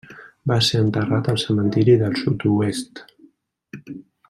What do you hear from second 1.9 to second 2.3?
del